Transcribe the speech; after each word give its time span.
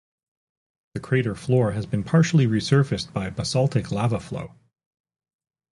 The 0.95 0.99
crater 0.99 1.35
floor 1.35 1.73
has 1.73 1.85
been 1.85 2.03
partially 2.03 2.47
resurfaced 2.47 3.13
by 3.13 3.29
basaltic 3.29 3.91
lava 3.91 4.19
flow. 4.19 4.55